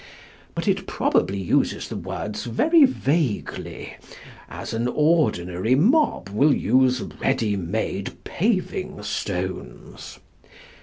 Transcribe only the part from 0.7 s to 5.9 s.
probably uses the words very vaguely, as an ordinary